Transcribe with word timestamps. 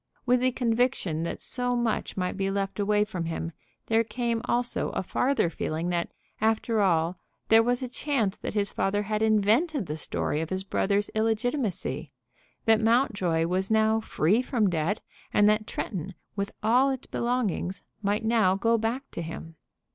With 0.25 0.39
the 0.39 0.51
conviction 0.51 1.21
that 1.25 1.41
so 1.43 1.75
much 1.75 2.17
might 2.17 2.35
be 2.35 2.49
left 2.49 2.79
away 2.79 3.03
from 3.05 3.25
him, 3.25 3.51
there 3.85 4.03
came 4.03 4.41
also 4.45 4.89
a 4.93 5.03
farther 5.03 5.47
feeling 5.51 5.89
that, 5.89 6.09
after 6.41 6.81
all, 6.81 7.17
there 7.49 7.61
was 7.61 7.83
a 7.83 7.87
chance 7.87 8.35
that 8.35 8.55
his 8.55 8.71
father 8.71 9.03
had 9.03 9.21
invented 9.21 9.85
the 9.85 9.95
story 9.95 10.41
of 10.41 10.49
his 10.49 10.63
brother's 10.63 11.11
illegitimacy, 11.13 12.11
that 12.65 12.81
Mountjoy 12.81 13.45
was 13.45 13.69
now 13.69 13.99
free 13.99 14.41
from 14.41 14.71
debt, 14.71 15.01
and 15.35 15.47
that 15.47 15.67
Tretton, 15.67 16.15
with 16.35 16.51
all 16.63 16.89
its 16.89 17.05
belongings, 17.05 17.83
might 18.01 18.25
now 18.25 18.55
go 18.55 18.79
back 18.79 19.03
to 19.11 19.21
him. 19.21 19.55